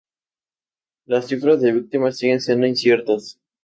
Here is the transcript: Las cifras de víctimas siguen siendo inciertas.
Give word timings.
Las 1.05 1.27
cifras 1.27 1.61
de 1.61 1.73
víctimas 1.73 2.17
siguen 2.17 2.41
siendo 2.41 2.65
inciertas. 2.65 3.39